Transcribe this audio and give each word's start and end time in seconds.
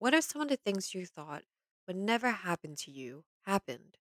What 0.00 0.14
are 0.14 0.22
some 0.22 0.40
of 0.40 0.48
the 0.48 0.56
things 0.56 0.94
you 0.94 1.04
thought 1.04 1.42
would 1.86 1.94
never 1.94 2.30
happen 2.30 2.74
to 2.74 2.90
you 2.90 3.24
happened? 3.44 3.98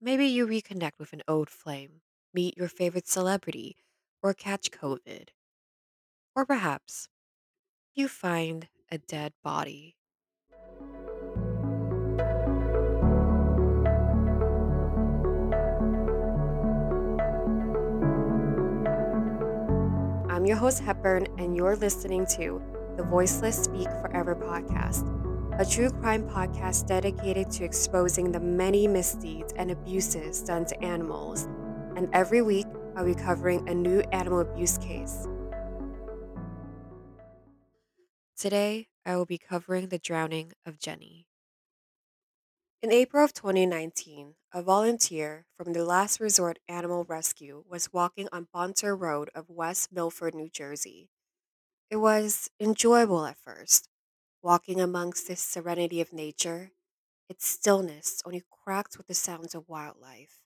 Maybe 0.00 0.26
you 0.26 0.44
reconnect 0.44 0.98
with 0.98 1.12
an 1.12 1.22
old 1.28 1.48
flame, 1.48 2.00
meet 2.34 2.58
your 2.58 2.66
favorite 2.66 3.06
celebrity, 3.06 3.76
or 4.24 4.34
catch 4.34 4.72
COVID. 4.72 5.28
Or 6.34 6.44
perhaps 6.44 7.08
you 7.94 8.08
find 8.08 8.66
a 8.90 8.98
dead 8.98 9.34
body. 9.40 9.94
I'm 20.28 20.44
your 20.44 20.56
host, 20.56 20.80
Hepburn, 20.80 21.28
and 21.38 21.56
you're 21.56 21.76
listening 21.76 22.26
to 22.34 22.60
the 22.96 23.02
Voiceless 23.02 23.64
Speak 23.64 23.88
Forever 24.00 24.36
podcast, 24.36 25.10
a 25.58 25.64
true 25.64 25.90
crime 25.90 26.28
podcast 26.28 26.86
dedicated 26.86 27.50
to 27.52 27.64
exposing 27.64 28.30
the 28.30 28.38
many 28.38 28.86
misdeeds 28.86 29.52
and 29.54 29.70
abuses 29.72 30.42
done 30.42 30.64
to 30.66 30.80
animals. 30.82 31.48
And 31.96 32.08
every 32.12 32.40
week, 32.40 32.66
I'll 32.96 33.04
be 33.04 33.14
covering 33.14 33.68
a 33.68 33.74
new 33.74 34.00
animal 34.12 34.40
abuse 34.40 34.78
case. 34.78 35.26
Today, 38.36 38.88
I 39.04 39.16
will 39.16 39.26
be 39.26 39.38
covering 39.38 39.88
the 39.88 39.98
drowning 39.98 40.52
of 40.64 40.78
Jenny. 40.78 41.26
In 42.80 42.92
April 42.92 43.24
of 43.24 43.32
2019, 43.32 44.34
a 44.52 44.62
volunteer 44.62 45.46
from 45.56 45.72
the 45.72 45.84
Last 45.84 46.20
Resort 46.20 46.58
Animal 46.68 47.04
Rescue 47.08 47.64
was 47.68 47.92
walking 47.92 48.28
on 48.30 48.46
Bonter 48.54 48.94
Road 48.94 49.30
of 49.34 49.48
West 49.48 49.90
Milford, 49.90 50.34
New 50.34 50.48
Jersey. 50.48 51.08
It 51.88 51.96
was 51.96 52.50
enjoyable 52.60 53.24
at 53.24 53.38
first, 53.38 53.88
walking 54.42 54.80
amongst 54.80 55.28
this 55.28 55.42
serenity 55.42 56.00
of 56.00 56.12
nature, 56.12 56.72
its 57.28 57.46
stillness 57.46 58.22
only 58.24 58.42
cracked 58.50 58.98
with 58.98 59.06
the 59.08 59.14
sounds 59.14 59.54
of 59.54 59.68
wildlife. 59.68 60.42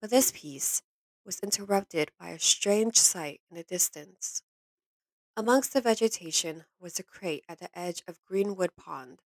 But 0.00 0.10
this 0.10 0.32
peace 0.34 0.82
was 1.24 1.38
interrupted 1.38 2.10
by 2.18 2.30
a 2.30 2.40
strange 2.40 2.96
sight 2.96 3.42
in 3.48 3.56
the 3.56 3.62
distance. 3.62 4.42
Amongst 5.36 5.72
the 5.72 5.80
vegetation 5.80 6.66
was 6.78 6.98
a 6.98 7.02
crate 7.04 7.44
at 7.48 7.58
the 7.60 7.76
edge 7.78 8.02
of 8.06 8.22
Greenwood 8.24 8.76
Pond. 8.76 9.22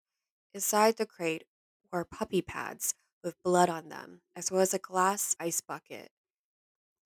Inside 0.54 0.98
the 0.98 1.06
crate 1.06 1.45
were 1.92 2.06
puppy 2.06 2.42
pads 2.42 2.95
with 3.23 3.42
blood 3.44 3.70
on 3.70 3.89
them, 3.89 4.23
as 4.36 4.52
well 4.52 4.62
as 4.62 4.73
a 4.73 4.80
glass 4.80 5.36
ice 5.39 5.62
bucket. 5.62 6.12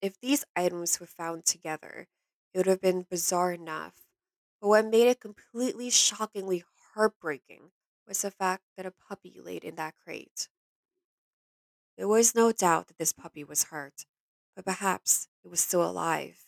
If 0.01 0.17
these 0.19 0.45
items 0.55 1.01
were 1.01 1.05
found 1.05 1.45
together, 1.45 2.07
it 2.55 2.59
would 2.59 2.67
have 2.67 2.79
been 2.79 3.03
bizarre 3.03 3.51
enough. 3.51 4.07
But 4.61 4.69
what 4.69 4.85
made 4.85 5.09
it 5.09 5.19
completely 5.19 5.89
shockingly 5.89 6.63
heartbreaking 6.93 7.73
was 8.07 8.21
the 8.21 8.31
fact 8.31 8.63
that 8.77 8.85
a 8.85 8.91
puppy 8.91 9.41
laid 9.41 9.65
in 9.65 9.75
that 9.75 9.95
crate. 10.01 10.47
There 11.97 12.07
was 12.07 12.33
no 12.33 12.53
doubt 12.53 12.87
that 12.87 12.97
this 12.97 13.11
puppy 13.11 13.43
was 13.43 13.65
hurt, 13.65 14.05
but 14.55 14.63
perhaps 14.63 15.27
it 15.43 15.49
was 15.49 15.59
still 15.59 15.83
alive. 15.83 16.47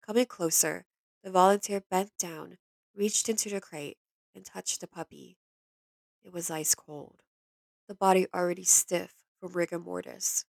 Coming 0.00 0.24
closer, 0.24 0.86
the 1.22 1.30
volunteer 1.30 1.82
bent 1.82 2.16
down, 2.16 2.56
reached 2.94 3.28
into 3.28 3.50
the 3.50 3.60
crate, 3.60 3.98
and 4.34 4.42
touched 4.42 4.80
the 4.80 4.88
puppy. 4.88 5.36
It 6.24 6.32
was 6.32 6.50
ice 6.50 6.74
cold, 6.74 7.22
the 7.88 7.94
body 7.94 8.26
already 8.34 8.64
stiff 8.64 9.26
from 9.38 9.52
rigor 9.52 9.78
mortis. 9.78 10.46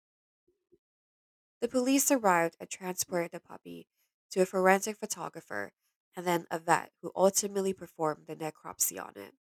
The 1.59 1.67
police 1.67 2.09
arrived 2.09 2.55
and 2.59 2.69
transported 2.69 3.31
the 3.31 3.41
puppy 3.41 3.89
to 4.31 4.41
a 4.41 4.45
forensic 4.45 4.97
photographer 4.97 5.73
and 6.15 6.25
then 6.25 6.47
a 6.51 6.59
vet 6.59 6.91
who 7.01 7.11
ultimately 7.15 7.73
performed 7.73 8.27
the 8.27 8.35
necropsy 8.35 9.01
on 9.01 9.13
it. 9.15 9.35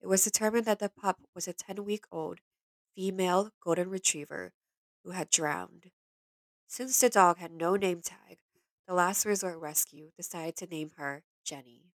It 0.00 0.08
was 0.08 0.24
determined 0.24 0.64
that 0.64 0.80
the 0.80 0.88
pup 0.88 1.22
was 1.34 1.46
a 1.46 1.52
10 1.52 1.84
week 1.84 2.04
old 2.10 2.40
female 2.96 3.52
golden 3.60 3.90
retriever 3.90 4.54
who 5.04 5.10
had 5.12 5.30
drowned. 5.30 5.92
Since 6.68 7.00
the 7.00 7.10
dog 7.10 7.38
had 7.38 7.52
no 7.52 7.76
name 7.76 8.02
tag, 8.02 8.40
the 8.86 8.94
Last 8.94 9.26
Resort 9.26 9.58
Rescue 9.58 10.12
decided 10.16 10.56
to 10.56 10.66
name 10.66 10.92
her 10.96 11.24
Jenny. 11.44 11.92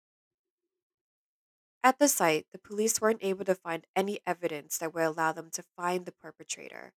At 1.84 1.98
the 1.98 2.08
site, 2.08 2.46
the 2.52 2.58
police 2.58 3.02
weren't 3.02 3.22
able 3.22 3.44
to 3.44 3.54
find 3.54 3.86
any 3.94 4.20
evidence 4.26 4.78
that 4.78 4.94
would 4.94 5.02
allow 5.02 5.32
them 5.32 5.50
to 5.50 5.62
find 5.62 6.06
the 6.06 6.12
perpetrator, 6.12 6.94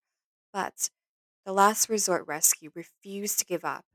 but 0.52 0.90
the 1.44 1.52
Last 1.52 1.88
Resort 1.88 2.26
Rescue 2.26 2.72
refused 2.74 3.38
to 3.40 3.46
give 3.46 3.64
up. 3.64 3.86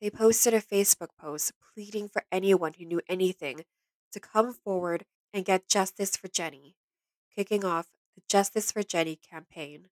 They 0.00 0.10
posted 0.10 0.52
a 0.52 0.60
Facebook 0.60 1.10
post 1.18 1.52
pleading 1.74 2.08
for 2.08 2.24
anyone 2.30 2.74
who 2.74 2.84
knew 2.84 3.00
anything 3.08 3.64
to 4.12 4.20
come 4.20 4.52
forward 4.52 5.04
and 5.32 5.44
get 5.44 5.68
justice 5.68 6.16
for 6.16 6.28
Jenny, 6.28 6.76
kicking 7.34 7.64
off 7.64 7.88
the 8.14 8.22
Justice 8.28 8.72
for 8.72 8.82
Jenny 8.82 9.16
campaign. 9.16 9.88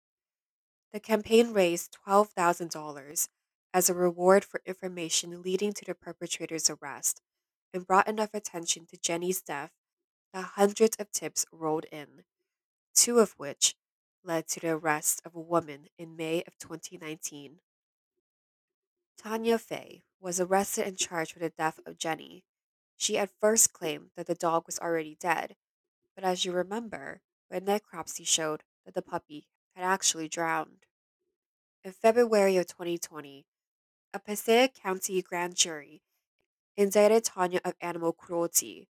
The 0.93 1.01
campaign 1.01 1.53
raised 1.53 1.97
$12,000 2.07 3.29
as 3.73 3.91
a 3.91 3.95
reward 3.95 4.45
for 4.45 4.63
information 4.65 5.43
leading 5.43 5.73
to 5.73 5.85
the 5.85 5.95
perpetrator's 5.95 6.71
arrest 6.71 7.21
and 7.73 7.87
brought 7.87 8.09
enough 8.09 8.33
attention 8.33 8.87
to 8.87 8.97
Jenny's 8.97 9.43
death 9.43 9.73
that 10.33 10.53
hundreds 10.57 10.97
of 10.97 11.11
tips 11.11 11.45
rolled 11.51 11.85
in, 11.91 12.25
two 12.95 13.19
of 13.19 13.33
which 13.33 13.75
led 14.23 14.47
to 14.49 14.61
the 14.61 14.71
arrest 14.71 15.21
of 15.25 15.35
a 15.35 15.41
woman 15.41 15.87
in 15.99 16.17
May 16.17 16.43
of 16.47 16.57
2019. 16.59 17.61
Tonya 19.23 19.61
Fea 19.61 20.05
was 20.21 20.41
arrested 20.41 20.87
and 20.87 20.99
charged 20.99 21.35
with 21.35 21.43
the 21.43 21.51
death 21.51 21.81
of 21.87 21.99
Jenny. 21.99 22.45
She 22.97 23.19
at 23.19 23.31
first 23.41 23.73
claimed 23.73 24.11
that 24.17 24.27
the 24.27 24.35
dog 24.35 24.65
was 24.67 24.79
already 24.79 25.17
dead, 25.19 25.57
but 26.15 26.25
as 26.25 26.45
you 26.45 26.53
remember, 26.53 27.21
a 27.51 27.61
necropsy 27.61 28.27
showed 28.27 28.63
that 28.85 28.95
the 28.95 29.03
puppy 29.03 29.47
had 29.75 29.85
actually 29.85 30.29
drowned. 30.29 30.87
In 31.85 31.93
February 31.93 32.57
of 32.57 32.67
2020, 32.67 33.47
a 34.13 34.19
Passaic 34.19 34.75
County 34.75 35.23
grand 35.23 35.55
jury 35.57 36.03
indicted 36.77 37.25
Tonya 37.25 37.61
of 37.65 37.75
animal 37.81 38.13
cruelty. 38.13 38.89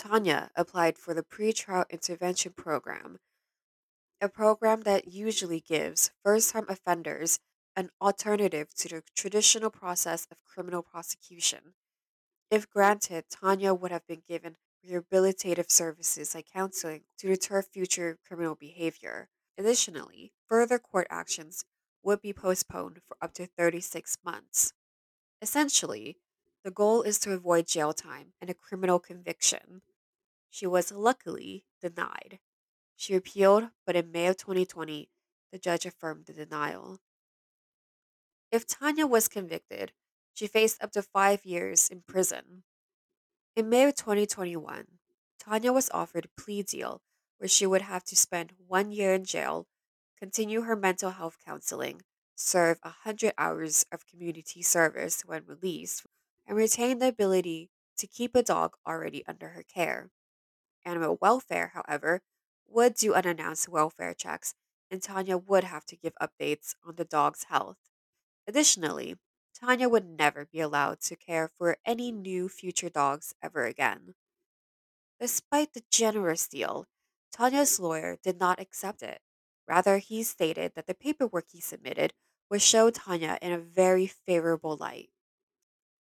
Tonya 0.00 0.50
applied 0.54 0.96
for 0.96 1.12
the 1.12 1.22
Pretrial 1.22 1.88
Intervention 1.90 2.52
Program, 2.52 3.18
a 4.20 4.28
program 4.28 4.82
that 4.82 5.08
usually 5.08 5.60
gives 5.60 6.10
first 6.22 6.52
time 6.52 6.66
offenders 6.68 7.40
an 7.76 7.90
alternative 8.00 8.74
to 8.74 8.88
the 8.88 9.02
traditional 9.14 9.70
process 9.70 10.26
of 10.30 10.42
criminal 10.44 10.82
prosecution. 10.82 11.74
If 12.50 12.68
granted, 12.70 13.30
Tonya 13.30 13.78
would 13.78 13.90
have 13.90 14.06
been 14.06 14.22
given 14.26 14.58
rehabilitative 14.86 15.70
services 15.70 16.34
like 16.34 16.46
counseling 16.52 17.04
to 17.18 17.28
deter 17.28 17.62
future 17.62 18.18
criminal 18.26 18.54
behavior. 18.54 19.30
Additionally, 19.56 20.32
further 20.46 20.78
court 20.78 21.06
actions 21.10 21.64
would 22.02 22.20
be 22.20 22.32
postponed 22.34 23.02
for 23.06 23.16
up 23.22 23.32
to 23.34 23.46
36 23.46 24.18
months. 24.24 24.74
Essentially, 25.42 26.18
the 26.64 26.70
goal 26.70 27.02
is 27.02 27.18
to 27.20 27.32
avoid 27.32 27.66
jail 27.66 27.92
time 27.92 28.34
and 28.40 28.50
a 28.50 28.54
criminal 28.54 29.00
conviction. 29.00 29.82
She 30.50 30.66
was 30.66 30.92
luckily 30.92 31.66
denied. 31.80 32.40
She 32.96 33.14
appealed, 33.14 33.70
but 33.86 33.96
in 33.96 34.12
May 34.12 34.26
of 34.28 34.36
2020, 34.38 35.10
the 35.52 35.58
judge 35.58 35.86
affirmed 35.86 36.26
the 36.26 36.34
denial. 36.34 37.00
If 38.50 38.66
Tonya 38.66 39.08
was 39.08 39.28
convicted, 39.28 39.92
she 40.32 40.46
faced 40.46 40.82
up 40.82 40.92
to 40.92 41.02
five 41.02 41.44
years 41.44 41.88
in 41.88 42.02
prison. 42.06 42.64
In 43.54 43.68
May 43.68 43.84
of 43.84 43.94
2021, 43.96 44.86
Tonya 45.38 45.74
was 45.74 45.90
offered 45.90 46.24
a 46.24 46.40
plea 46.40 46.62
deal 46.62 47.02
where 47.36 47.48
she 47.48 47.66
would 47.66 47.82
have 47.82 48.04
to 48.04 48.16
spend 48.16 48.52
one 48.66 48.90
year 48.90 49.12
in 49.12 49.24
jail, 49.24 49.66
continue 50.18 50.62
her 50.62 50.74
mental 50.76 51.10
health 51.10 51.36
counseling, 51.44 52.02
serve 52.34 52.78
100 52.82 53.34
hours 53.36 53.84
of 53.92 54.06
community 54.06 54.62
service 54.62 55.22
when 55.26 55.44
released, 55.44 56.06
and 56.46 56.56
retain 56.56 57.00
the 57.00 57.08
ability 57.08 57.68
to 57.98 58.06
keep 58.06 58.34
a 58.34 58.42
dog 58.42 58.76
already 58.86 59.26
under 59.26 59.48
her 59.50 59.62
care. 59.62 60.10
Animal 60.86 61.18
welfare, 61.20 61.72
however, 61.74 62.22
would 62.66 62.94
do 62.94 63.12
unannounced 63.12 63.68
welfare 63.68 64.14
checks, 64.14 64.54
and 64.90 65.02
Tonya 65.02 65.44
would 65.44 65.64
have 65.64 65.84
to 65.86 65.96
give 65.96 66.14
updates 66.22 66.74
on 66.86 66.96
the 66.96 67.04
dog's 67.04 67.44
health. 67.44 67.87
Additionally, 68.48 69.14
Tonya 69.54 69.88
would 69.88 70.04
never 70.04 70.44
be 70.44 70.58
allowed 70.58 71.00
to 71.02 71.14
care 71.14 71.46
for 71.46 71.78
any 71.84 72.10
new 72.10 72.48
future 72.48 72.90
dogs 72.90 73.32
ever 73.40 73.64
again. 73.64 74.16
Despite 75.20 75.74
the 75.74 75.84
generous 75.90 76.48
deal, 76.48 76.88
Tonya's 77.30 77.78
lawyer 77.78 78.16
did 78.16 78.38
not 78.40 78.58
accept 78.58 79.00
it. 79.02 79.22
Rather, 79.66 79.98
he 79.98 80.24
stated 80.24 80.74
that 80.74 80.86
the 80.88 80.94
paperwork 80.94 81.50
he 81.50 81.60
submitted 81.60 82.14
would 82.50 82.62
show 82.62 82.90
Tonya 82.90 83.38
in 83.40 83.52
a 83.52 83.58
very 83.58 84.08
favorable 84.08 84.76
light. 84.76 85.10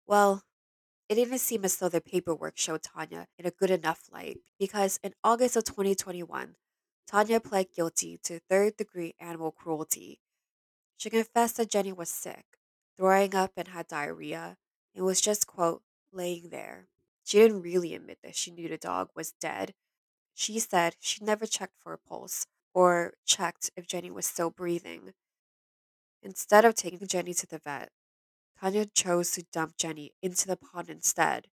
Well, 0.08 0.44
it 1.10 1.16
didn't 1.16 1.40
seem 1.40 1.66
as 1.66 1.78
though 1.78 1.90
the 1.90 2.02
paperwork 2.02 2.58
showed 2.58 2.84
Tonya 2.84 3.28
in 3.38 3.46
a 3.46 3.52
good 3.52 3.72
enough 3.72 4.10
light 4.12 4.42
because 4.60 5.00
in 5.04 5.16
August 5.24 5.56
of 5.58 5.66
2021, 5.66 6.58
Tonya 7.10 7.44
pled 7.44 7.74
guilty 7.74 8.18
to 8.20 8.40
third 8.40 8.78
degree 8.78 9.16
animal 9.20 9.52
cruelty. 9.52 10.22
She 10.98 11.10
confessed 11.10 11.58
that 11.58 11.70
Jenny 11.70 11.94
was 11.94 12.10
sick, 12.10 12.58
throwing 12.98 13.34
up 13.36 13.54
and 13.56 13.70
had 13.70 13.88
diarrhea, 13.88 14.58
and 14.94 15.06
was 15.06 15.22
just, 15.22 15.48
quote, 15.48 15.84
laying 16.12 16.50
there. 16.50 16.90
She 17.24 17.38
didn't 17.40 17.62
really 17.62 17.94
admit 17.96 18.20
that 18.24 18.36
she 18.36 18.52
knew 18.52 18.68
the 18.68 18.78
dog 18.78 19.12
was 19.16 19.32
dead. 19.32 19.74
She 20.34 20.60
said 20.60 20.98
she 21.00 21.24
never 21.24 21.46
checked 21.46 21.78
for 21.80 21.94
a 21.94 21.98
pulse 22.00 22.48
or 22.74 23.16
checked 23.26 23.72
if 23.76 23.88
Jenny 23.88 24.12
was 24.12 24.26
still 24.28 24.52
breathing. 24.52 25.14
Instead 26.22 26.64
of 26.64 26.76
taking 26.76 27.08
Jenny 27.08 27.34
to 27.34 27.48
the 27.48 27.58
vet, 27.58 27.92
Tonya 28.62 28.94
chose 28.94 29.32
to 29.32 29.44
dump 29.44 29.78
Jenny 29.78 30.14
into 30.22 30.48
the 30.48 30.58
pond 30.58 30.90
instead. 30.90 31.50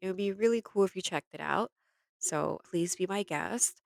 It 0.00 0.06
would 0.08 0.16
be 0.16 0.32
really 0.32 0.62
cool 0.64 0.84
if 0.84 0.94
you 0.96 1.02
checked 1.02 1.34
it 1.34 1.40
out. 1.40 1.70
So 2.18 2.60
please 2.70 2.96
be 2.96 3.06
my 3.06 3.22
guest 3.24 3.80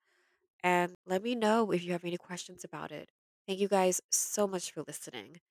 and 0.63 0.95
let 1.05 1.21
me 1.23 1.35
know 1.35 1.71
if 1.71 1.83
you 1.83 1.91
have 1.93 2.03
any 2.05 2.17
questions 2.17 2.63
about 2.63 2.91
it. 2.91 3.09
Thank 3.47 3.59
you 3.59 3.67
guys 3.67 4.01
so 4.11 4.47
much 4.47 4.71
for 4.71 4.83
listening. 4.87 5.41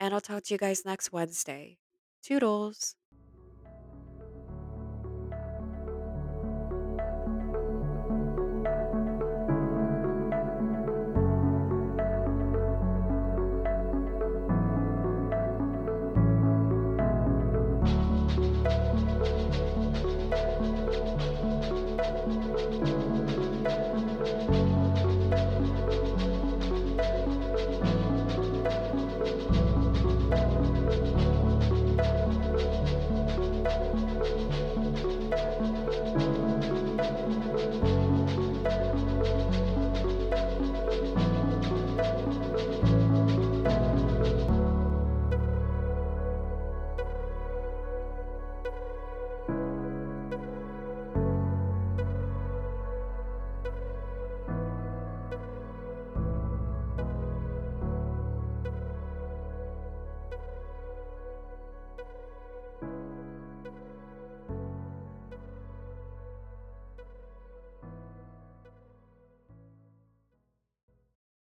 And 0.00 0.14
I'll 0.14 0.22
talk 0.22 0.44
to 0.44 0.54
you 0.54 0.58
guys 0.58 0.84
next 0.86 1.12
Wednesday. 1.12 1.78
Toodles. 2.22 2.96